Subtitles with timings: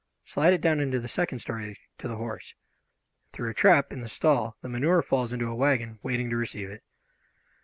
[0.25, 2.55] Slide it down into the second story to the horse.
[3.33, 6.71] Through a trap in the stall the manure falls into a wagon waiting to receive
[6.71, 6.81] it.